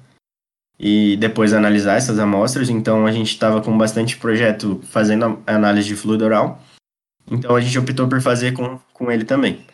[0.77, 2.69] e depois analisar essas amostras.
[2.69, 6.61] Então, a gente estava com bastante projeto fazendo análise de fluido oral.
[7.31, 9.65] Então, a gente optou por fazer com, com ele também.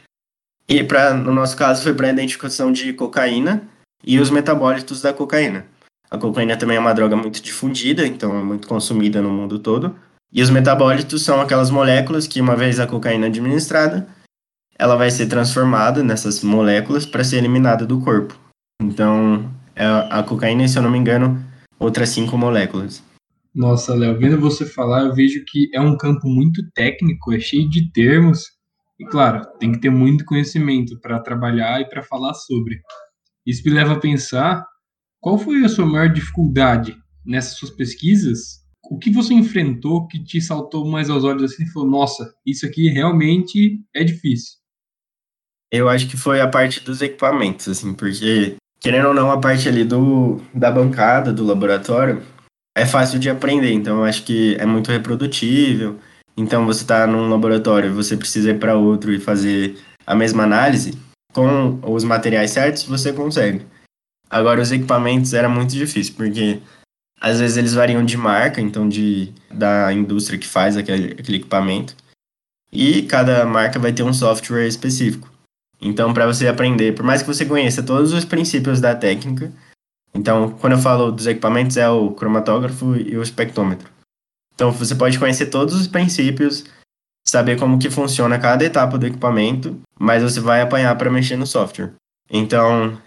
[0.68, 3.69] E para no nosso caso foi para identificação de cocaína
[4.04, 5.66] e os metabólitos da cocaína.
[6.10, 9.94] A cocaína também é uma droga muito difundida, então é muito consumida no mundo todo.
[10.32, 14.08] E os metabólitos são aquelas moléculas que, uma vez a cocaína administrada,
[14.78, 18.38] ela vai ser transformada nessas moléculas para ser eliminada do corpo.
[18.82, 21.42] Então, é a cocaína se eu não me engano,
[21.78, 23.02] outras cinco moléculas.
[23.54, 27.68] Nossa, Léo, vendo você falar, eu vejo que é um campo muito técnico, é cheio
[27.68, 28.44] de termos,
[28.98, 32.80] e claro, tem que ter muito conhecimento para trabalhar e para falar sobre.
[33.46, 34.66] Isso me leva a pensar
[35.20, 38.60] qual foi a sua maior dificuldade nessas suas pesquisas?
[38.90, 42.64] O que você enfrentou que te saltou mais aos olhos assim e falou: nossa, isso
[42.64, 44.58] aqui realmente é difícil?
[45.70, 49.68] Eu acho que foi a parte dos equipamentos, assim, porque, querendo ou não, a parte
[49.68, 52.22] ali do, da bancada, do laboratório,
[52.76, 55.98] é fácil de aprender, então eu acho que é muito reprodutível.
[56.36, 60.98] Então você está num laboratório, você precisa ir para outro e fazer a mesma análise,
[61.32, 63.64] com os materiais certos, você consegue.
[64.28, 66.60] Agora, os equipamentos era muito difícil, porque
[67.20, 71.94] às vezes eles variam de marca, então de da indústria que faz aquele, aquele equipamento,
[72.72, 75.28] e cada marca vai ter um software específico.
[75.80, 79.52] Então, para você aprender, por mais que você conheça todos os princípios da técnica,
[80.14, 83.88] então, quando eu falo dos equipamentos, é o cromatógrafo e o espectrômetro.
[84.54, 86.64] Então, você pode conhecer todos os princípios,
[87.30, 91.46] saber como que funciona cada etapa do equipamento, mas você vai apanhar para mexer no
[91.46, 91.92] software.
[92.28, 92.98] Então,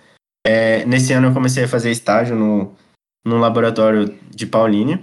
[0.46, 2.74] é, nesse ano eu comecei a fazer estágio no,
[3.26, 5.02] no laboratório de Paulínia,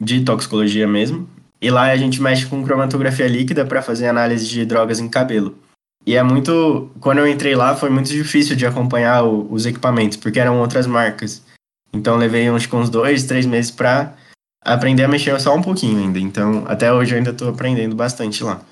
[0.00, 1.28] de toxicologia mesmo.
[1.60, 5.56] E lá a gente mexe com cromatografia líquida para fazer análise de drogas em cabelo.
[6.06, 6.90] E é muito.
[7.00, 10.86] Quando eu entrei lá, foi muito difícil de acompanhar o, os equipamentos, porque eram outras
[10.86, 11.42] marcas.
[11.92, 14.14] Então levei uns, uns dois, três meses para
[14.62, 16.18] aprender a mexer só um pouquinho ainda.
[16.18, 18.62] Então, até hoje eu ainda estou aprendendo bastante lá.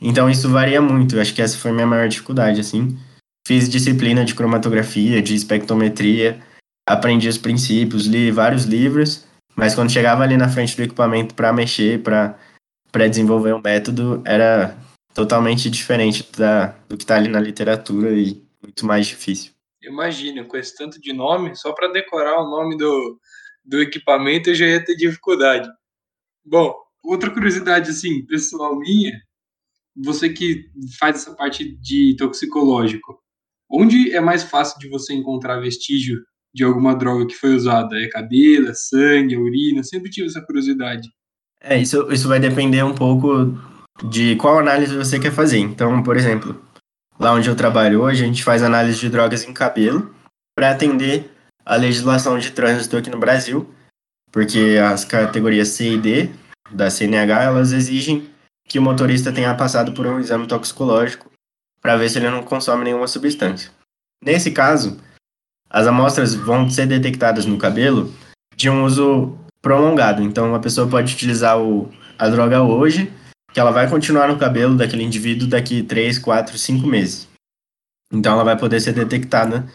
[0.00, 1.16] Então, isso varia muito.
[1.16, 2.98] Eu acho que essa foi minha maior dificuldade, assim.
[3.46, 6.40] Fiz disciplina de cromatografia, de espectrometria,
[6.88, 11.52] aprendi os princípios, li vários livros, mas quando chegava ali na frente do equipamento para
[11.52, 12.36] mexer, para
[13.08, 14.76] desenvolver um método, era
[15.12, 19.52] totalmente diferente da, do que está ali na literatura e muito mais difícil.
[19.82, 23.18] Imagina, com esse tanto de nome, só para decorar o nome do,
[23.64, 25.68] do equipamento eu já ia ter dificuldade.
[26.44, 29.12] Bom, outra curiosidade assim, pessoal minha,
[29.96, 33.18] você que faz essa parte de toxicológico,
[33.70, 36.22] onde é mais fácil de você encontrar vestígio
[36.54, 37.96] de alguma droga que foi usada?
[37.96, 39.82] É cabelo, é sangue, é urina?
[39.82, 41.08] Sempre tive essa curiosidade.
[41.60, 43.56] É, isso, isso vai depender um pouco
[44.08, 45.58] de qual análise você quer fazer.
[45.58, 46.60] Então, por exemplo,
[47.18, 50.14] lá onde eu trabalho hoje, a gente faz análise de drogas em cabelo
[50.54, 51.30] para atender
[51.64, 53.72] a legislação de trânsito aqui no Brasil,
[54.30, 56.30] porque as categorias C e D
[56.70, 58.28] da CNH, elas exigem
[58.66, 61.30] que o motorista tenha passado por um exame toxicológico
[61.80, 63.70] para ver se ele não consome nenhuma substância.
[64.24, 64.98] Nesse caso,
[65.68, 68.14] as amostras vão ser detectadas no cabelo
[68.56, 70.22] de um uso prolongado.
[70.22, 73.12] Então, a pessoa pode utilizar o, a droga hoje,
[73.52, 77.28] que ela vai continuar no cabelo daquele indivíduo daqui 3, 4, 5 meses.
[78.12, 79.66] Então, ela vai poder ser detectada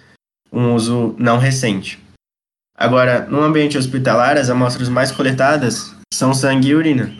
[0.51, 1.99] um uso não recente.
[2.75, 7.11] Agora, no ambiente hospitalar, as amostras mais coletadas são sangue e urina,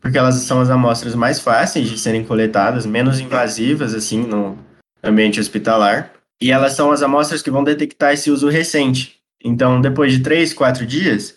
[0.00, 4.58] porque elas são as amostras mais fáceis de serem coletadas, menos invasivas, assim, no
[5.02, 6.12] ambiente hospitalar.
[6.40, 9.18] E elas são as amostras que vão detectar esse uso recente.
[9.42, 11.36] Então, depois de três, quatro dias,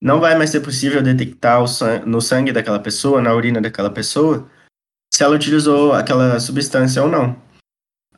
[0.00, 1.60] não vai mais ser possível detectar
[2.06, 4.48] no sangue daquela pessoa, na urina daquela pessoa,
[5.12, 7.36] se ela utilizou aquela substância ou não.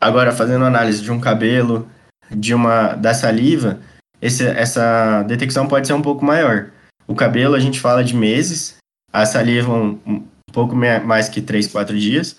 [0.00, 1.88] Agora, fazendo análise de um cabelo,
[2.30, 3.80] de uma da saliva,
[4.20, 6.70] esse, essa detecção pode ser um pouco maior.
[7.06, 8.76] O cabelo a gente fala de meses,
[9.12, 12.36] a saliva um, um pouco mais que 3, 4 dias,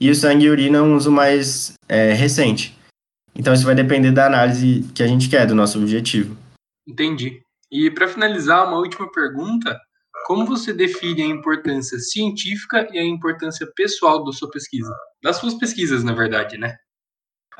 [0.00, 2.76] e o sangue e urina é um uso mais é, recente.
[3.34, 6.36] Então isso vai depender da análise que a gente quer, do nosso objetivo.
[6.86, 7.40] Entendi.
[7.70, 9.78] E para finalizar, uma última pergunta:
[10.26, 14.92] como você define a importância científica e a importância pessoal da sua pesquisa?
[15.22, 16.76] Das suas pesquisas, na verdade, né?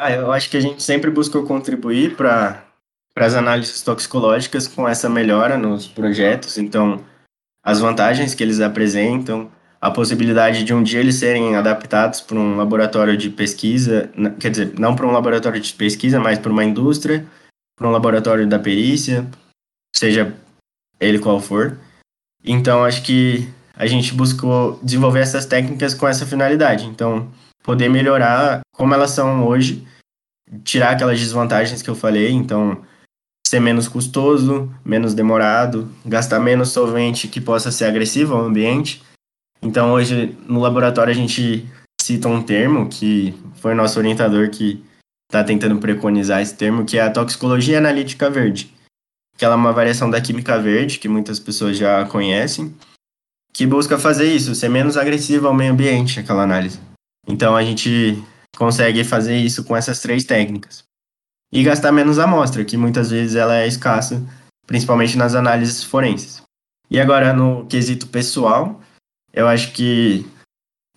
[0.01, 2.63] Ah, eu acho que a gente sempre buscou contribuir para
[3.17, 6.57] as análises toxicológicas com essa melhora nos projetos.
[6.57, 7.05] Então,
[7.65, 12.57] as vantagens que eles apresentam, a possibilidade de um dia eles serem adaptados para um
[12.57, 14.09] laboratório de pesquisa,
[14.39, 17.27] quer dizer, não para um laboratório de pesquisa, mas para uma indústria,
[17.77, 19.27] para um laboratório da perícia,
[19.97, 20.33] seja
[21.01, 21.77] ele qual for.
[22.45, 26.87] Então, acho que a gente buscou desenvolver essas técnicas com essa finalidade.
[26.87, 27.29] Então,
[27.69, 29.87] poder melhorar como elas são hoje,
[30.65, 32.31] tirar aquelas desvantagens que eu falei.
[32.31, 32.83] Então,
[33.47, 39.03] ser menos custoso, menos demorado, gastar menos solvente que possa ser agressivo ao ambiente
[39.63, 41.67] então, hoje, no laboratório, a gente
[42.01, 44.83] cita um termo que foi nosso orientador que
[45.31, 48.73] está tentando preconizar esse termo, que é a toxicologia analítica verde,
[49.37, 52.75] que ela é uma variação da química verde, que muitas pessoas já conhecem,
[53.53, 56.79] que busca fazer isso, ser menos agressiva ao meio ambiente, aquela análise.
[57.29, 58.23] Então, a gente
[58.57, 60.83] consegue fazer isso com essas três técnicas.
[61.51, 64.23] e gastar menos amostra, que muitas vezes ela é escassa,
[64.67, 66.43] principalmente nas análises forenses.
[66.91, 68.81] E agora, no quesito pessoal,
[69.33, 70.27] eu acho que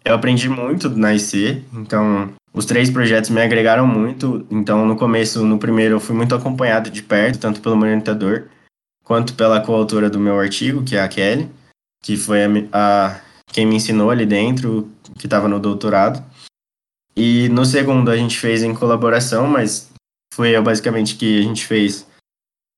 [0.03, 4.45] eu aprendi muito na IC, então os três projetos me agregaram muito.
[4.51, 8.47] Então, no começo, no primeiro, eu fui muito acompanhado de perto, tanto pelo meu orientador,
[9.05, 11.49] quanto pela coautora do meu artigo, que é a Kelly,
[12.03, 13.21] que foi a, a
[13.51, 16.23] quem me ensinou ali dentro, que estava no doutorado.
[17.15, 19.91] E no segundo, a gente fez em colaboração, mas
[20.33, 22.07] foi eu basicamente que a gente fez,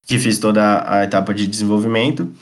[0.06, 2.34] que fiz toda a etapa de desenvolvimento.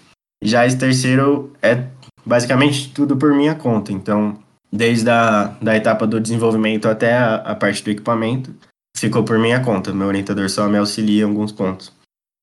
[0.41, 1.87] Já esse terceiro é
[2.25, 3.91] basicamente tudo por minha conta.
[3.91, 4.39] Então,
[4.71, 8.55] desde a da etapa do desenvolvimento até a, a parte do equipamento,
[8.95, 9.93] ficou por minha conta.
[9.93, 11.91] Meu orientador só me auxilia em alguns pontos.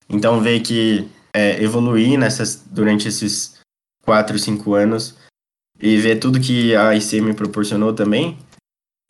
[0.08, 3.58] Então, ver que é, evoluir nessas, durante esses
[4.04, 5.16] quatro, cinco anos
[5.80, 8.36] e ver tudo que a IC me proporcionou também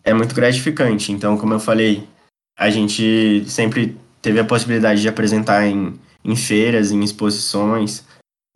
[0.04, 1.12] é muito gratificante.
[1.12, 2.06] Então, como eu falei,
[2.58, 8.04] a gente sempre teve a possibilidade de apresentar em, em feiras, em exposições,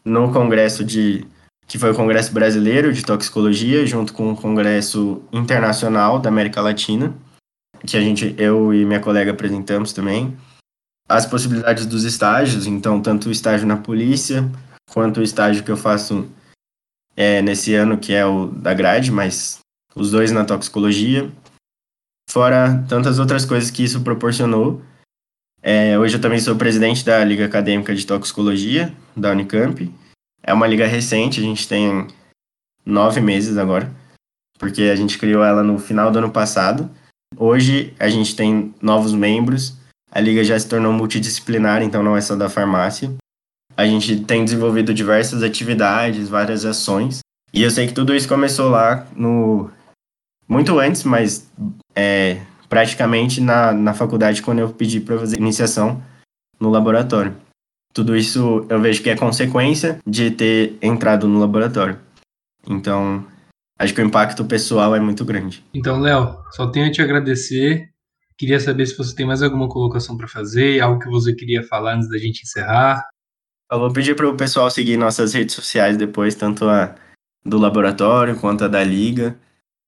[0.04, 1.26] no congresso de
[1.66, 7.14] que foi o Congresso Brasileiro de Toxicologia, junto com o Congresso Internacional da América Latina,
[7.86, 10.36] que a gente, eu e minha colega apresentamos também.
[11.08, 14.46] As possibilidades dos estágios, então, tanto o estágio na polícia,
[14.90, 16.28] quanto o estágio que eu faço
[17.16, 19.58] é, nesse ano, que é o da grade, mas
[19.94, 21.30] os dois na toxicologia.
[22.30, 24.82] Fora tantas outras coisas que isso proporcionou.
[25.62, 29.92] É, hoje eu também sou presidente da Liga Acadêmica de Toxicologia, da Unicamp,
[30.42, 32.08] é uma liga recente, a gente tem
[32.84, 33.90] nove meses agora,
[34.58, 36.90] porque a gente criou ela no final do ano passado.
[37.36, 39.76] Hoje a gente tem novos membros,
[40.10, 43.14] a liga já se tornou multidisciplinar, então não é só da farmácia.
[43.77, 47.20] A gente tem desenvolvido diversas atividades, várias ações,
[47.53, 49.70] e eu sei que tudo isso começou lá no
[50.49, 51.51] muito antes, mas
[51.95, 56.03] é, praticamente na, na faculdade quando eu pedi para fazer iniciação
[56.59, 57.35] no laboratório.
[57.93, 61.99] Tudo isso eu vejo que é consequência de ter entrado no laboratório.
[62.66, 63.27] Então,
[63.79, 65.62] acho que o impacto pessoal é muito grande.
[65.75, 67.91] Então, Léo, só tenho a te agradecer.
[68.39, 71.97] Queria saber se você tem mais alguma colocação para fazer, algo que você queria falar
[71.97, 73.05] antes da gente encerrar.
[73.73, 76.95] Eu vou pedir para o pessoal seguir nossas redes sociais depois, tanto a
[77.43, 79.35] do laboratório, quanto a da Liga,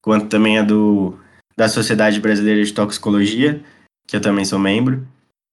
[0.02, 1.18] quanto também a do,
[1.54, 3.62] da Sociedade Brasileira de Toxicologia,
[4.08, 5.06] que eu também sou membro.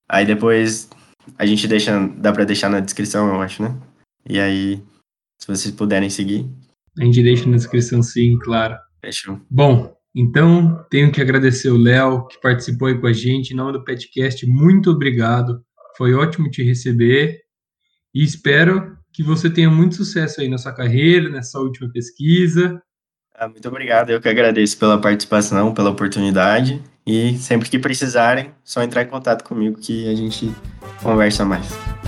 [0.08, 0.90] Aí depois
[1.38, 3.78] a gente deixa, dá para deixar na descrição, eu acho, né?
[4.26, 4.82] E aí,
[5.38, 6.50] se vocês puderem seguir.
[6.98, 8.78] A gente deixa na descrição, sim, claro.
[9.04, 9.42] Fechou.
[9.50, 13.52] Bom, então tenho que agradecer o Léo, que participou aí com a gente.
[13.52, 15.62] Em nome do Petcast, muito obrigado.
[15.98, 17.41] Foi ótimo te receber.
[18.14, 22.82] E espero que você tenha muito sucesso aí na sua carreira, nessa última pesquisa.
[23.36, 24.10] Ah, muito obrigado.
[24.10, 26.82] Eu que agradeço pela participação, pela oportunidade.
[27.06, 30.54] E sempre que precisarem, só entrar em contato comigo que a gente
[31.02, 32.01] conversa mais.